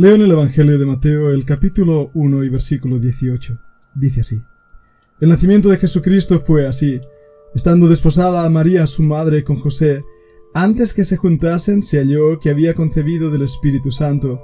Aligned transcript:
Leo 0.00 0.14
en 0.14 0.20
el 0.20 0.30
Evangelio 0.30 0.78
de 0.78 0.86
Mateo 0.86 1.30
el 1.30 1.44
capítulo 1.44 2.12
1 2.14 2.44
y 2.44 2.48
versículo 2.48 3.00
18. 3.00 3.58
Dice 3.96 4.20
así. 4.20 4.40
El 5.18 5.28
nacimiento 5.28 5.70
de 5.70 5.76
Jesucristo 5.76 6.38
fue 6.38 6.68
así. 6.68 7.00
Estando 7.52 7.88
desposada 7.88 8.48
María 8.48 8.86
su 8.86 9.02
madre 9.02 9.42
con 9.42 9.56
José, 9.56 10.04
antes 10.54 10.94
que 10.94 11.02
se 11.02 11.16
juntasen 11.16 11.82
se 11.82 11.98
halló 11.98 12.38
que 12.38 12.48
había 12.48 12.74
concebido 12.74 13.28
del 13.32 13.42
Espíritu 13.42 13.90
Santo. 13.90 14.40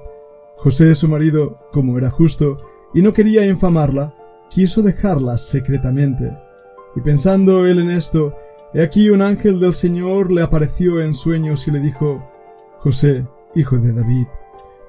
José 0.56 0.92
su 0.96 1.06
marido, 1.06 1.60
como 1.70 1.98
era 1.98 2.10
justo, 2.10 2.58
y 2.92 3.00
no 3.00 3.12
quería 3.12 3.46
infamarla, 3.46 4.12
quiso 4.50 4.82
dejarla 4.82 5.38
secretamente. 5.38 6.36
Y 6.96 7.00
pensando 7.00 7.64
él 7.64 7.78
en 7.78 7.92
esto, 7.92 8.34
he 8.74 8.82
aquí 8.82 9.08
un 9.08 9.22
ángel 9.22 9.60
del 9.60 9.74
Señor 9.74 10.32
le 10.32 10.42
apareció 10.42 11.00
en 11.00 11.14
sueños 11.14 11.68
y 11.68 11.70
le 11.70 11.78
dijo, 11.78 12.28
José, 12.80 13.24
hijo 13.54 13.78
de 13.78 13.92
David, 13.92 14.26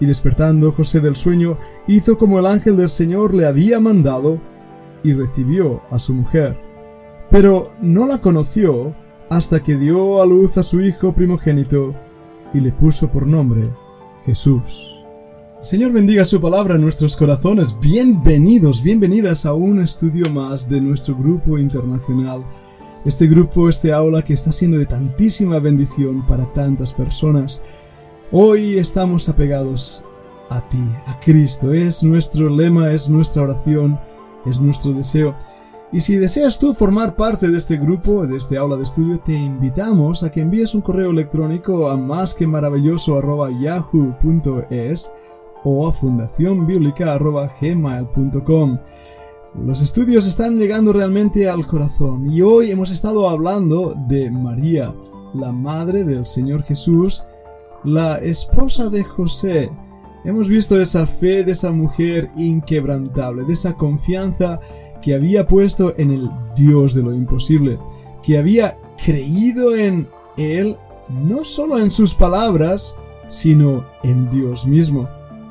Y 0.00 0.06
despertando 0.06 0.72
José 0.72 1.00
del 1.00 1.14
sueño, 1.14 1.58
hizo 1.86 2.16
como 2.18 2.38
el 2.38 2.46
ángel 2.46 2.76
del 2.76 2.88
Señor 2.88 3.34
le 3.34 3.46
había 3.46 3.78
mandado, 3.80 4.40
y 5.02 5.12
recibió 5.12 5.82
a 5.90 5.98
su 5.98 6.14
mujer. 6.14 6.58
Pero 7.30 7.70
no 7.80 8.06
la 8.06 8.20
conoció 8.20 8.94
hasta 9.28 9.62
que 9.62 9.76
dio 9.76 10.20
a 10.20 10.26
luz 10.26 10.58
a 10.58 10.62
su 10.62 10.80
hijo 10.80 11.14
primogénito, 11.14 11.94
y 12.52 12.60
le 12.60 12.72
puso 12.72 13.10
por 13.12 13.26
nombre 13.26 13.70
Jesús. 14.24 15.04
Señor 15.62 15.92
bendiga 15.92 16.24
su 16.24 16.40
palabra 16.40 16.76
en 16.76 16.80
nuestros 16.80 17.16
corazones. 17.16 17.76
Bienvenidos, 17.78 18.82
bienvenidas 18.82 19.44
a 19.44 19.52
un 19.52 19.82
estudio 19.82 20.30
más 20.30 20.66
de 20.68 20.80
nuestro 20.80 21.14
grupo 21.14 21.58
internacional. 21.58 22.46
Este 23.04 23.26
grupo, 23.26 23.68
este 23.68 23.92
aula 23.92 24.22
que 24.22 24.32
está 24.32 24.52
siendo 24.52 24.78
de 24.78 24.86
tantísima 24.86 25.58
bendición 25.58 26.24
para 26.24 26.50
tantas 26.52 26.94
personas. 26.94 27.60
Hoy 28.32 28.78
estamos 28.78 29.28
apegados 29.28 30.04
a 30.50 30.60
ti, 30.68 30.88
a 31.06 31.18
Cristo. 31.18 31.72
Es 31.72 32.04
nuestro 32.04 32.48
lema, 32.48 32.92
es 32.92 33.08
nuestra 33.08 33.42
oración, 33.42 33.98
es 34.46 34.60
nuestro 34.60 34.92
deseo. 34.92 35.34
Y 35.90 35.98
si 35.98 36.14
deseas 36.14 36.56
tú 36.56 36.72
formar 36.72 37.16
parte 37.16 37.48
de 37.48 37.58
este 37.58 37.76
grupo, 37.76 38.28
de 38.28 38.36
este 38.36 38.56
aula 38.56 38.76
de 38.76 38.84
estudio, 38.84 39.18
te 39.18 39.34
invitamos 39.34 40.22
a 40.22 40.30
que 40.30 40.42
envíes 40.42 40.76
un 40.76 40.80
correo 40.80 41.10
electrónico 41.10 41.90
a 41.90 41.96
más 41.96 42.32
que 42.32 42.46
maravilloso 42.46 43.20
yahoo.es 43.60 45.10
o 45.64 45.88
a 45.88 45.92
fundacionbiblica.gmail.com. 45.92 48.78
Los 49.56 49.82
estudios 49.82 50.28
están 50.28 50.56
llegando 50.56 50.92
realmente 50.92 51.48
al 51.48 51.66
corazón 51.66 52.30
y 52.30 52.42
hoy 52.42 52.70
hemos 52.70 52.92
estado 52.92 53.28
hablando 53.28 53.96
de 54.06 54.30
María, 54.30 54.94
la 55.34 55.50
madre 55.50 56.04
del 56.04 56.26
Señor 56.26 56.62
Jesús, 56.62 57.24
la 57.84 58.18
esposa 58.18 58.90
de 58.90 59.04
José. 59.04 59.70
Hemos 60.24 60.48
visto 60.48 60.78
esa 60.78 61.06
fe 61.06 61.44
de 61.44 61.52
esa 61.52 61.72
mujer 61.72 62.28
inquebrantable, 62.36 63.44
de 63.44 63.54
esa 63.54 63.74
confianza 63.74 64.60
que 65.00 65.14
había 65.14 65.46
puesto 65.46 65.94
en 65.96 66.10
el 66.10 66.30
Dios 66.54 66.94
de 66.94 67.02
lo 67.02 67.14
imposible, 67.14 67.78
que 68.22 68.36
había 68.36 68.78
creído 69.02 69.76
en 69.76 70.08
Él 70.36 70.76
no 71.08 71.44
solo 71.44 71.78
en 71.78 71.90
sus 71.90 72.14
palabras, 72.14 72.96
sino 73.28 73.84
en 74.02 74.28
Dios 74.30 74.66
mismo. 74.66 75.08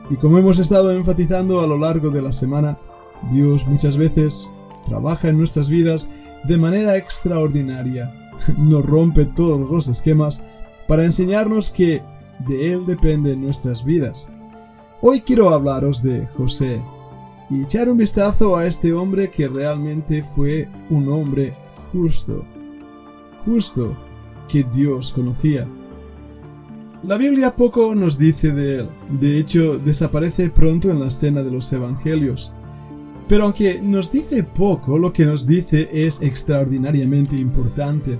Y 0.09 0.15
como 0.15 0.37
hemos 0.37 0.59
estado 0.59 0.91
enfatizando 0.91 1.61
a 1.61 1.67
lo 1.67 1.77
largo 1.77 2.09
de 2.09 2.21
la 2.21 2.31
semana, 2.31 2.77
Dios 3.31 3.67
muchas 3.67 3.97
veces 3.97 4.49
trabaja 4.85 5.29
en 5.29 5.37
nuestras 5.37 5.69
vidas 5.69 6.07
de 6.45 6.57
manera 6.57 6.95
extraordinaria. 6.95 8.13
Nos 8.57 8.85
rompe 8.85 9.25
todos 9.25 9.69
los 9.69 9.87
esquemas 9.87 10.41
para 10.87 11.05
enseñarnos 11.05 11.69
que 11.69 12.01
de 12.47 12.73
Él 12.73 12.85
dependen 12.85 13.41
nuestras 13.41 13.83
vidas. 13.83 14.27
Hoy 15.01 15.21
quiero 15.21 15.49
hablaros 15.49 16.03
de 16.03 16.27
José 16.27 16.81
y 17.49 17.63
echar 17.63 17.89
un 17.89 17.97
vistazo 17.97 18.55
a 18.55 18.65
este 18.65 18.93
hombre 18.93 19.29
que 19.29 19.47
realmente 19.47 20.21
fue 20.21 20.69
un 20.89 21.09
hombre 21.09 21.55
justo, 21.91 22.45
justo 23.45 23.97
que 24.47 24.63
Dios 24.63 25.11
conocía. 25.11 25.67
La 27.03 27.17
Biblia 27.17 27.55
poco 27.55 27.95
nos 27.95 28.17
dice 28.17 28.51
de 28.51 28.79
él, 28.79 28.89
de 29.19 29.39
hecho 29.39 29.77
desaparece 29.77 30.49
pronto 30.49 30.91
en 30.91 30.99
la 30.99 31.07
escena 31.07 31.43
de 31.43 31.51
los 31.51 31.71
Evangelios. 31.71 32.51
Pero 33.29 33.45
aunque 33.45 33.79
nos 33.81 34.11
dice 34.11 34.43
poco, 34.43 34.97
lo 34.97 35.13
que 35.13 35.25
nos 35.25 35.47
dice 35.47 35.87
es 35.93 36.21
extraordinariamente 36.21 37.37
importante. 37.37 38.19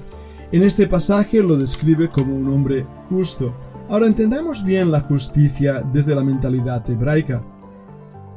En 0.52 0.64
este 0.64 0.88
pasaje 0.88 1.44
lo 1.44 1.58
describe 1.58 2.10
como 2.10 2.36
un 2.36 2.48
hombre 2.48 2.86
justo. 3.10 3.54
Ahora 3.90 4.06
entendamos 4.06 4.64
bien 4.64 4.92
la 4.92 5.02
justicia 5.02 5.82
desde 5.92 6.14
la 6.14 6.24
mentalidad 6.24 6.88
hebraica. 6.88 7.44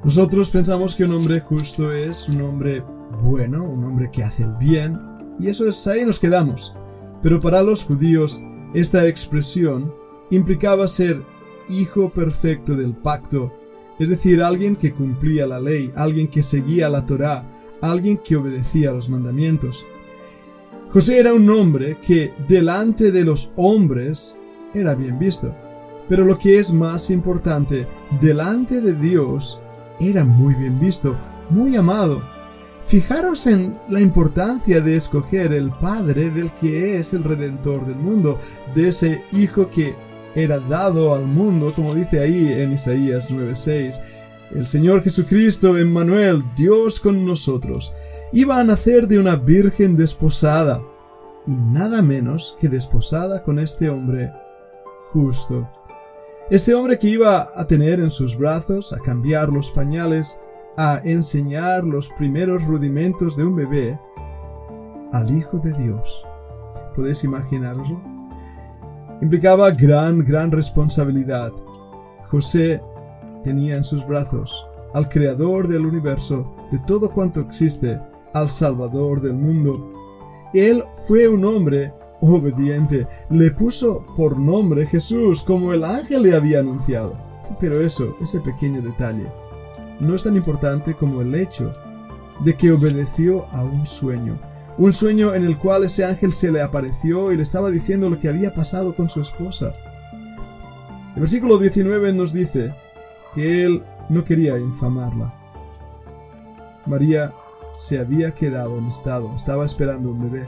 Nosotros 0.02 0.48
pensamos 0.48 0.94
que 0.94 1.04
un 1.04 1.12
hombre 1.12 1.40
justo 1.40 1.92
es 1.92 2.26
un 2.30 2.40
hombre 2.40 2.82
bueno, 3.22 3.62
un 3.62 3.84
hombre 3.84 4.10
que 4.10 4.24
hace 4.24 4.44
el 4.44 4.54
bien, 4.54 4.98
y 5.38 5.48
eso 5.48 5.68
es 5.68 5.86
ahí 5.86 6.06
nos 6.06 6.18
quedamos. 6.18 6.72
Pero 7.20 7.38
para 7.38 7.62
los 7.62 7.84
judíos, 7.84 8.42
esta 8.72 9.06
expresión 9.06 9.92
implicaba 10.30 10.88
ser 10.88 11.22
hijo 11.68 12.10
perfecto 12.10 12.74
del 12.74 12.94
pacto, 12.94 13.52
es 13.98 14.08
decir, 14.08 14.42
alguien 14.42 14.74
que 14.74 14.94
cumplía 14.94 15.46
la 15.46 15.60
ley, 15.60 15.92
alguien 15.94 16.28
que 16.28 16.42
seguía 16.42 16.88
la 16.88 17.04
Torá, 17.04 17.44
alguien 17.82 18.16
que 18.16 18.36
obedecía 18.36 18.90
los 18.92 19.10
mandamientos. 19.10 19.84
José 20.88 21.20
era 21.20 21.34
un 21.34 21.48
hombre 21.50 21.98
que 22.00 22.32
delante 22.48 23.12
de 23.12 23.24
los 23.26 23.50
hombres 23.56 24.38
era 24.74 24.94
bien 24.94 25.18
visto, 25.18 25.54
pero 26.08 26.24
lo 26.24 26.38
que 26.38 26.58
es 26.58 26.72
más 26.72 27.10
importante, 27.10 27.86
delante 28.20 28.80
de 28.80 28.94
Dios 28.94 29.60
era 30.00 30.24
muy 30.24 30.54
bien 30.54 30.78
visto, 30.80 31.16
muy 31.50 31.76
amado. 31.76 32.22
Fijaros 32.84 33.46
en 33.46 33.76
la 33.88 34.00
importancia 34.00 34.80
de 34.80 34.96
escoger 34.96 35.52
el 35.52 35.70
Padre 35.70 36.30
del 36.30 36.50
que 36.52 36.98
es 36.98 37.12
el 37.12 37.22
Redentor 37.22 37.86
del 37.86 37.96
mundo, 37.96 38.38
de 38.74 38.88
ese 38.88 39.22
Hijo 39.32 39.70
que 39.70 39.94
era 40.34 40.58
dado 40.58 41.14
al 41.14 41.26
mundo, 41.26 41.72
como 41.74 41.94
dice 41.94 42.20
ahí 42.20 42.52
en 42.52 42.72
Isaías 42.72 43.30
9:6. 43.30 44.00
El 44.54 44.66
Señor 44.66 45.02
Jesucristo, 45.02 45.78
Emmanuel, 45.78 46.42
Dios 46.56 47.00
con 47.00 47.24
nosotros, 47.24 47.92
iba 48.32 48.58
a 48.58 48.64
nacer 48.64 49.06
de 49.06 49.18
una 49.18 49.36
virgen 49.36 49.96
desposada, 49.96 50.82
y 51.46 51.52
nada 51.52 52.02
menos 52.02 52.56
que 52.60 52.68
desposada 52.68 53.42
con 53.42 53.58
este 53.58 53.88
hombre 53.88 54.32
justo. 55.12 55.68
Este 56.50 56.74
hombre 56.74 56.98
que 56.98 57.08
iba 57.08 57.48
a 57.54 57.66
tener 57.66 58.00
en 58.00 58.10
sus 58.10 58.36
brazos, 58.36 58.92
a 58.92 58.98
cambiar 58.98 59.48
los 59.48 59.70
pañales, 59.70 60.38
a 60.76 61.00
enseñar 61.04 61.84
los 61.84 62.08
primeros 62.10 62.64
rudimentos 62.64 63.36
de 63.36 63.44
un 63.44 63.56
bebé, 63.56 63.98
al 65.12 65.30
Hijo 65.36 65.58
de 65.58 65.72
Dios. 65.74 66.24
¿Podéis 66.94 67.24
imaginarlo? 67.24 68.12
implicaba 69.22 69.70
gran, 69.70 70.24
gran 70.24 70.50
responsabilidad. 70.50 71.52
José 72.28 72.82
tenía 73.42 73.76
en 73.76 73.84
sus 73.84 74.04
brazos 74.06 74.66
al 74.94 75.08
Creador 75.08 75.68
del 75.68 75.86
universo, 75.86 76.54
de 76.70 76.78
todo 76.80 77.10
cuanto 77.10 77.40
existe, 77.40 78.00
al 78.34 78.50
Salvador 78.50 79.20
del 79.20 79.34
mundo. 79.34 79.92
Él 80.52 80.82
fue 81.06 81.28
un 81.28 81.44
hombre 81.44 81.94
obediente, 82.30 83.06
le 83.30 83.50
puso 83.50 84.06
por 84.16 84.38
nombre 84.38 84.86
Jesús 84.86 85.42
como 85.42 85.72
el 85.72 85.84
ángel 85.84 86.22
le 86.22 86.34
había 86.34 86.60
anunciado. 86.60 87.16
Pero 87.58 87.80
eso, 87.80 88.16
ese 88.20 88.40
pequeño 88.40 88.80
detalle, 88.80 89.26
no 90.00 90.14
es 90.14 90.22
tan 90.22 90.36
importante 90.36 90.94
como 90.94 91.20
el 91.20 91.34
hecho 91.34 91.74
de 92.44 92.54
que 92.54 92.72
obedeció 92.72 93.46
a 93.52 93.62
un 93.64 93.86
sueño, 93.86 94.38
un 94.78 94.92
sueño 94.92 95.34
en 95.34 95.44
el 95.44 95.58
cual 95.58 95.84
ese 95.84 96.04
ángel 96.04 96.32
se 96.32 96.50
le 96.50 96.62
apareció 96.62 97.32
y 97.32 97.36
le 97.36 97.42
estaba 97.42 97.70
diciendo 97.70 98.08
lo 98.08 98.18
que 98.18 98.28
había 98.28 98.54
pasado 98.54 98.94
con 98.94 99.08
su 99.08 99.20
esposa. 99.20 99.74
El 101.14 101.20
versículo 101.20 101.58
19 101.58 102.12
nos 102.12 102.32
dice 102.32 102.74
que 103.34 103.64
él 103.64 103.82
no 104.08 104.24
quería 104.24 104.58
infamarla. 104.58 105.34
María 106.86 107.32
se 107.76 107.98
había 107.98 108.32
quedado 108.32 108.78
en 108.78 108.86
estado, 108.86 109.34
estaba 109.34 109.64
esperando 109.64 110.10
un 110.10 110.30
bebé. 110.30 110.46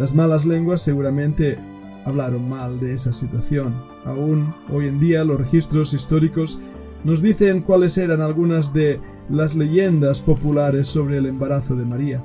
Las 0.00 0.14
malas 0.14 0.46
lenguas 0.46 0.80
seguramente 0.80 1.58
hablaron 2.06 2.48
mal 2.48 2.80
de 2.80 2.94
esa 2.94 3.12
situación. 3.12 3.74
Aún 4.06 4.54
hoy 4.72 4.86
en 4.86 4.98
día 4.98 5.24
los 5.24 5.38
registros 5.38 5.92
históricos 5.92 6.58
nos 7.04 7.20
dicen 7.20 7.60
cuáles 7.60 7.98
eran 7.98 8.22
algunas 8.22 8.72
de 8.72 8.98
las 9.28 9.54
leyendas 9.54 10.22
populares 10.22 10.86
sobre 10.86 11.18
el 11.18 11.26
embarazo 11.26 11.76
de 11.76 11.84
María. 11.84 12.24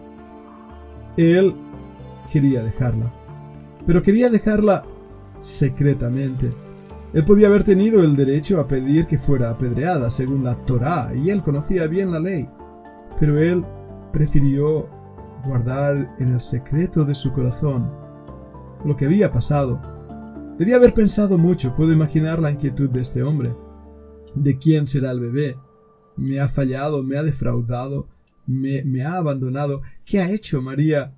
Él 1.17 1.53
quería 2.31 2.63
dejarla, 2.63 3.13
pero 3.85 4.01
quería 4.01 4.29
dejarla 4.29 4.85
secretamente. 5.39 6.53
Él 7.11 7.25
podía 7.25 7.47
haber 7.47 7.65
tenido 7.65 8.01
el 8.03 8.15
derecho 8.15 8.57
a 8.61 8.69
pedir 8.69 9.05
que 9.05 9.17
fuera 9.17 9.49
apedreada 9.49 10.09
según 10.09 10.45
la 10.45 10.55
Torá, 10.65 11.11
y 11.13 11.29
él 11.29 11.43
conocía 11.43 11.87
bien 11.87 12.09
la 12.09 12.21
ley, 12.21 12.47
pero 13.19 13.37
él 13.37 13.65
prefirió 14.13 14.94
guardar 15.45 16.15
en 16.19 16.29
el 16.29 16.41
secreto 16.41 17.05
de 17.05 17.15
su 17.15 17.31
corazón 17.31 17.91
lo 18.83 18.95
que 18.95 19.05
había 19.05 19.31
pasado. 19.31 19.81
Debía 20.57 20.77
haber 20.77 20.93
pensado 20.93 21.37
mucho, 21.37 21.73
puedo 21.73 21.91
imaginar 21.91 22.39
la 22.39 22.51
inquietud 22.51 22.89
de 22.89 23.01
este 23.01 23.23
hombre. 23.23 23.55
¿De 24.33 24.57
quién 24.57 24.87
será 24.87 25.11
el 25.11 25.19
bebé? 25.19 25.57
¿Me 26.15 26.39
ha 26.39 26.47
fallado? 26.47 27.03
¿Me 27.03 27.17
ha 27.17 27.23
defraudado? 27.23 28.07
¿Me, 28.45 28.83
me 28.83 29.03
ha 29.03 29.17
abandonado? 29.17 29.81
¿Qué 30.05 30.19
ha 30.19 30.29
hecho 30.29 30.61
María? 30.61 31.13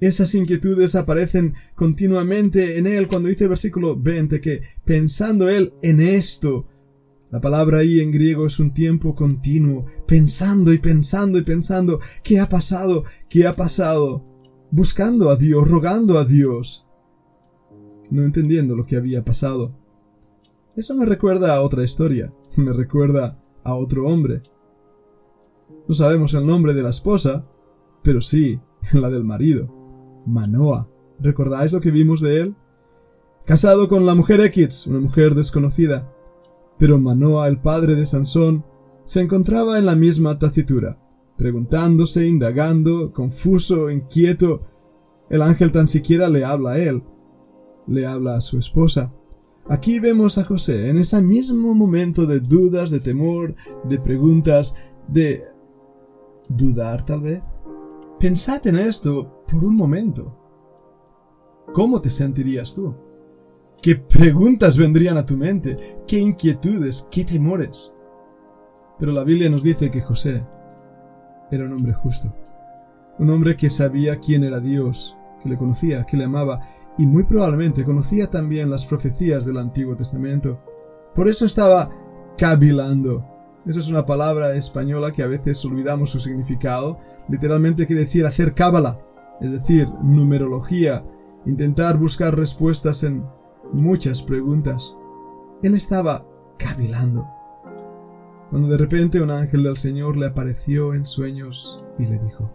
Esas 0.00 0.34
inquietudes 0.34 0.94
aparecen 0.94 1.54
continuamente 1.74 2.78
en 2.78 2.86
él 2.86 3.06
cuando 3.06 3.28
dice 3.28 3.44
el 3.44 3.50
versículo 3.50 3.96
20 3.96 4.40
que 4.40 4.62
pensando 4.84 5.48
él 5.48 5.74
en 5.82 6.00
esto, 6.00 6.66
la 7.32 7.40
palabra 7.40 7.78
ahí 7.78 8.00
en 8.00 8.10
griego 8.10 8.44
es 8.44 8.60
un 8.60 8.74
tiempo 8.74 9.14
continuo, 9.14 9.86
pensando 10.06 10.70
y 10.70 10.76
pensando 10.76 11.38
y 11.38 11.42
pensando, 11.42 11.98
¿qué 12.22 12.38
ha 12.38 12.46
pasado? 12.46 13.04
¿Qué 13.30 13.46
ha 13.46 13.56
pasado? 13.56 14.22
Buscando 14.70 15.30
a 15.30 15.36
Dios, 15.36 15.66
rogando 15.66 16.18
a 16.18 16.26
Dios, 16.26 16.86
no 18.10 18.22
entendiendo 18.22 18.76
lo 18.76 18.84
que 18.84 18.96
había 18.96 19.24
pasado. 19.24 19.74
Eso 20.76 20.94
me 20.94 21.06
recuerda 21.06 21.54
a 21.54 21.62
otra 21.62 21.82
historia, 21.82 22.34
me 22.56 22.74
recuerda 22.74 23.42
a 23.64 23.76
otro 23.76 24.06
hombre. 24.06 24.42
No 25.88 25.94
sabemos 25.94 26.34
el 26.34 26.46
nombre 26.46 26.74
de 26.74 26.82
la 26.82 26.90
esposa, 26.90 27.46
pero 28.02 28.20
sí 28.20 28.60
la 28.92 29.08
del 29.08 29.24
marido. 29.24 29.72
Manoa. 30.26 30.86
¿Recordáis 31.18 31.72
lo 31.72 31.80
que 31.80 31.92
vimos 31.92 32.20
de 32.20 32.40
él? 32.42 32.56
Casado 33.46 33.88
con 33.88 34.04
la 34.04 34.14
mujer 34.14 34.42
X, 34.42 34.86
una 34.86 35.00
mujer 35.00 35.34
desconocida. 35.34 36.11
Pero 36.82 36.98
Manoa, 36.98 37.46
el 37.46 37.60
padre 37.60 37.94
de 37.94 38.04
Sansón, 38.04 38.64
se 39.04 39.20
encontraba 39.20 39.78
en 39.78 39.86
la 39.86 39.94
misma 39.94 40.36
tacitura, 40.36 41.00
preguntándose, 41.38 42.26
indagando, 42.26 43.12
confuso, 43.12 43.88
inquieto. 43.88 44.62
El 45.30 45.42
ángel 45.42 45.70
tan 45.70 45.86
siquiera 45.86 46.28
le 46.28 46.44
habla 46.44 46.70
a 46.72 46.78
él, 46.80 47.04
le 47.86 48.04
habla 48.04 48.34
a 48.34 48.40
su 48.40 48.58
esposa. 48.58 49.14
Aquí 49.68 50.00
vemos 50.00 50.38
a 50.38 50.44
José 50.44 50.90
en 50.90 50.98
ese 50.98 51.22
mismo 51.22 51.72
momento 51.72 52.26
de 52.26 52.40
dudas, 52.40 52.90
de 52.90 52.98
temor, 52.98 53.54
de 53.84 54.00
preguntas, 54.00 54.74
de 55.06 55.44
dudar 56.48 57.06
tal 57.06 57.22
vez. 57.22 57.44
Pensad 58.18 58.66
en 58.66 58.80
esto 58.80 59.44
por 59.46 59.64
un 59.64 59.76
momento. 59.76 60.36
¿Cómo 61.72 62.00
te 62.00 62.10
sentirías 62.10 62.74
tú? 62.74 62.92
¿Qué 63.82 63.96
preguntas 63.96 64.78
vendrían 64.78 65.16
a 65.16 65.26
tu 65.26 65.36
mente? 65.36 65.98
¿Qué 66.06 66.20
inquietudes? 66.20 67.08
¿Qué 67.10 67.24
temores? 67.24 67.92
Pero 68.96 69.10
la 69.10 69.24
Biblia 69.24 69.50
nos 69.50 69.64
dice 69.64 69.90
que 69.90 70.00
José 70.00 70.46
era 71.50 71.64
un 71.64 71.72
hombre 71.72 71.92
justo, 71.92 72.32
un 73.18 73.28
hombre 73.30 73.56
que 73.56 73.68
sabía 73.68 74.20
quién 74.20 74.44
era 74.44 74.60
Dios, 74.60 75.16
que 75.42 75.48
le 75.48 75.58
conocía, 75.58 76.06
que 76.06 76.16
le 76.16 76.22
amaba 76.22 76.60
y 76.96 77.06
muy 77.06 77.24
probablemente 77.24 77.82
conocía 77.82 78.30
también 78.30 78.70
las 78.70 78.86
profecías 78.86 79.44
del 79.44 79.58
Antiguo 79.58 79.96
Testamento. 79.96 80.60
Por 81.12 81.28
eso 81.28 81.44
estaba 81.44 81.90
cavilando, 82.38 83.26
esa 83.66 83.80
es 83.80 83.88
una 83.88 84.06
palabra 84.06 84.54
española 84.54 85.10
que 85.10 85.24
a 85.24 85.26
veces 85.26 85.64
olvidamos 85.64 86.10
su 86.10 86.20
significado. 86.20 87.00
Literalmente 87.28 87.88
quiere 87.88 88.02
decir 88.02 88.26
hacer 88.26 88.54
cábala, 88.54 89.00
es 89.40 89.50
decir, 89.50 89.88
numerología, 90.04 91.04
intentar 91.46 91.98
buscar 91.98 92.36
respuestas 92.36 93.02
en 93.02 93.24
muchas 93.72 94.22
preguntas. 94.22 94.96
Él 95.62 95.74
estaba 95.74 96.26
cavilando. 96.58 97.26
Cuando 98.50 98.68
de 98.68 98.76
repente 98.76 99.20
un 99.20 99.30
ángel 99.30 99.62
del 99.62 99.76
Señor 99.76 100.16
le 100.16 100.26
apareció 100.26 100.94
en 100.94 101.06
sueños 101.06 101.82
y 101.98 102.06
le 102.06 102.18
dijo, 102.18 102.50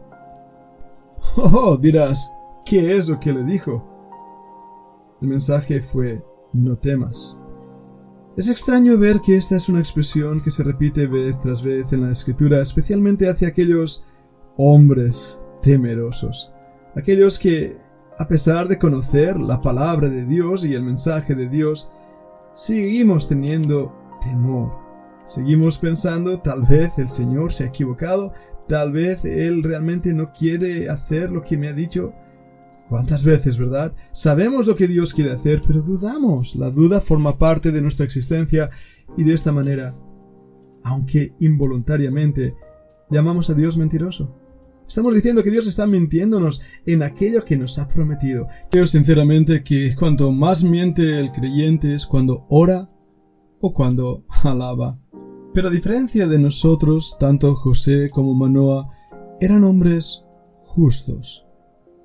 Oh, 1.36 1.78
dirás, 1.78 2.32
¿qué 2.66 2.96
es 2.96 3.10
lo 3.10 3.20
que 3.20 3.34
le 3.34 3.44
dijo? 3.44 3.84
El 5.22 5.30
mensaje 5.30 5.82
fue, 5.82 6.24
no 6.54 6.78
temas, 6.78 7.38
es 8.38 8.50
extraño 8.50 9.00
ver 9.00 9.20
que 9.20 9.36
esta 9.36 9.56
es 9.56 9.68
una 9.68 9.80
expresión 9.80 10.42
que 10.42 10.52
se 10.52 10.62
repite 10.62 11.08
vez 11.08 11.40
tras 11.40 11.64
vez 11.64 11.92
en 11.92 12.04
la 12.04 12.12
escritura, 12.12 12.62
especialmente 12.62 13.28
hacia 13.28 13.48
aquellos 13.48 14.06
hombres 14.58 15.40
temerosos, 15.64 16.54
aquellos 16.96 17.40
que, 17.40 17.78
a 18.18 18.28
pesar 18.28 18.68
de 18.68 18.80
conocer 18.80 19.40
la 19.40 19.62
palabra 19.62 20.10
de 20.10 20.26
Dios 20.26 20.66
y 20.66 20.74
el 20.74 20.84
mensaje 20.84 21.36
de 21.36 21.48
Dios, 21.48 21.90
seguimos 22.54 23.28
teniendo 23.28 23.94
temor. 24.22 24.72
Seguimos 25.26 25.78
pensando, 25.78 26.40
tal 26.40 26.64
vez 26.64 26.98
el 26.98 27.10
Señor 27.10 27.54
se 27.54 27.66
ha 27.66 27.68
equivocado, 27.68 28.34
tal 28.68 28.92
vez 28.92 29.26
Él 29.26 29.62
realmente 29.62 30.14
no 30.14 30.32
quiere 30.32 30.90
hacer 30.90 31.32
lo 31.32 31.44
que 31.44 31.58
me 31.58 31.68
ha 31.68 31.74
dicho, 31.74 32.14
¿Cuántas 32.90 33.24
veces, 33.26 33.58
verdad? 33.58 33.94
Sabemos 34.14 34.66
lo 34.66 34.76
que 34.76 34.88
Dios 34.88 35.14
quiere 35.14 35.32
hacer, 35.34 35.62
pero 35.66 35.82
dudamos. 35.82 36.56
La 36.56 36.70
duda 36.70 37.02
forma 37.02 37.38
parte 37.38 37.72
de 37.74 37.82
nuestra 37.82 38.06
existencia 38.06 38.70
y 39.18 39.24
de 39.26 39.34
esta 39.34 39.52
manera, 39.52 39.94
aunque 40.84 41.34
involuntariamente, 41.40 42.56
llamamos 43.10 43.50
a 43.50 43.56
Dios 43.56 43.76
mentiroso. 43.76 44.34
Estamos 44.88 45.14
diciendo 45.14 45.44
que 45.44 45.52
Dios 45.52 45.68
está 45.68 45.86
mintiéndonos 45.86 46.62
en 46.86 47.04
aquello 47.04 47.44
que 47.44 47.58
nos 47.58 47.78
ha 47.78 47.88
prometido. 47.88 48.48
Creo 48.72 48.88
sinceramente 48.88 49.64
que 49.64 49.94
cuanto 49.96 50.32
más 50.32 50.64
miente 50.64 51.20
el 51.20 51.32
creyente 51.32 51.94
es 51.94 52.06
cuando 52.06 52.46
ora 52.50 52.90
o 53.60 53.74
cuando 53.74 54.26
alaba. 54.44 55.00
Pero 55.54 55.68
a 55.68 55.72
diferencia 55.72 56.28
de 56.28 56.40
nosotros, 56.40 57.18
tanto 57.20 57.56
José 57.56 58.10
como 58.10 58.34
Manoa 58.34 58.90
eran 59.40 59.64
hombres 59.64 60.24
justos 60.64 61.48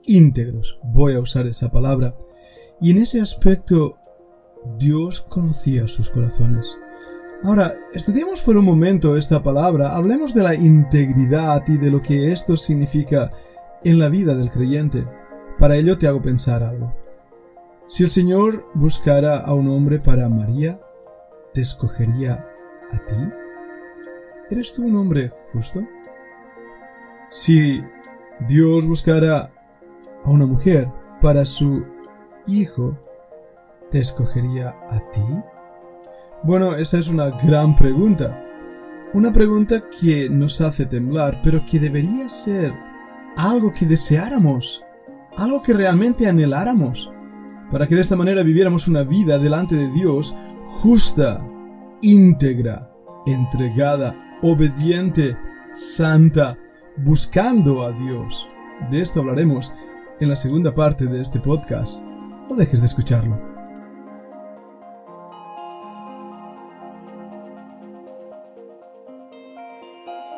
íntegros, 0.06 0.78
voy 0.82 1.14
a 1.14 1.20
usar 1.20 1.46
esa 1.46 1.70
palabra, 1.70 2.16
y 2.80 2.90
en 2.90 2.98
ese 2.98 3.20
aspecto 3.20 3.96
Dios 4.78 5.20
conocía 5.20 5.88
sus 5.88 6.10
corazones. 6.10 6.76
Ahora, 7.44 7.74
estudiemos 7.92 8.40
por 8.40 8.56
un 8.56 8.64
momento 8.64 9.16
esta 9.16 9.42
palabra, 9.42 9.96
hablemos 9.96 10.32
de 10.32 10.44
la 10.44 10.54
integridad 10.54 11.64
y 11.66 11.76
de 11.76 11.90
lo 11.90 12.00
que 12.00 12.30
esto 12.30 12.56
significa 12.56 13.30
en 13.82 13.98
la 13.98 14.08
vida 14.08 14.36
del 14.36 14.48
creyente. 14.48 15.04
Para 15.58 15.74
ello 15.74 15.98
te 15.98 16.06
hago 16.06 16.22
pensar 16.22 16.62
algo. 16.62 16.94
Si 17.88 18.04
el 18.04 18.10
Señor 18.10 18.68
buscara 18.74 19.40
a 19.40 19.54
un 19.54 19.68
hombre 19.68 19.98
para 19.98 20.28
María, 20.28 20.80
¿te 21.52 21.62
escogería 21.62 22.46
a 22.92 22.98
ti? 23.06 23.32
¿Eres 24.48 24.72
tú 24.72 24.86
un 24.86 24.94
hombre 24.94 25.32
justo? 25.52 25.82
Si 27.28 27.82
Dios 28.46 28.86
buscara 28.86 29.50
a 30.22 30.30
una 30.30 30.46
mujer 30.46 30.88
para 31.20 31.44
su 31.44 31.84
hijo, 32.46 32.96
¿te 33.90 33.98
escogería 33.98 34.76
a 34.88 35.00
ti? 35.10 35.42
Bueno, 36.44 36.74
esa 36.74 36.98
es 36.98 37.06
una 37.06 37.30
gran 37.30 37.76
pregunta. 37.76 38.36
Una 39.14 39.30
pregunta 39.30 39.80
que 39.88 40.28
nos 40.28 40.60
hace 40.60 40.86
temblar, 40.86 41.40
pero 41.40 41.64
que 41.64 41.78
debería 41.78 42.28
ser 42.28 42.74
algo 43.36 43.70
que 43.70 43.86
deseáramos, 43.86 44.84
algo 45.36 45.62
que 45.62 45.72
realmente 45.72 46.26
anheláramos, 46.26 47.12
para 47.70 47.86
que 47.86 47.94
de 47.94 48.00
esta 48.00 48.16
manera 48.16 48.42
viviéramos 48.42 48.88
una 48.88 49.04
vida 49.04 49.38
delante 49.38 49.76
de 49.76 49.88
Dios 49.92 50.34
justa, 50.64 51.40
íntegra, 52.00 52.92
entregada, 53.26 54.16
obediente, 54.42 55.36
santa, 55.70 56.58
buscando 56.96 57.82
a 57.82 57.92
Dios. 57.92 58.48
De 58.90 59.00
esto 59.00 59.20
hablaremos 59.20 59.72
en 60.18 60.28
la 60.28 60.36
segunda 60.36 60.74
parte 60.74 61.06
de 61.06 61.20
este 61.20 61.38
podcast. 61.38 62.02
No 62.48 62.56
dejes 62.56 62.80
de 62.80 62.86
escucharlo. 62.86 63.51